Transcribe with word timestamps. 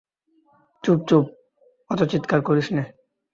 চুপ 0.83 0.99
চুপ, 1.07 1.25
অত 1.89 1.99
চিৎকার 2.11 2.39
করিস 2.41 2.67
নে। 2.71 2.83